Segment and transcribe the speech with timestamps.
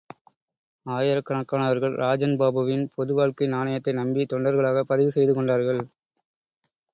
[0.85, 5.83] ஆயிரக்கணக்கானவர்கள் ராஜன் பாபுவின் பொது வாழ்க்கை நாணயத்தை நம்பி தொண்டர்களாகப் பதிவு செய்து கொண்டார்கள்.